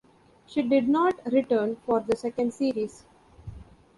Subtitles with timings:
[0.47, 3.05] She did not return for the second series.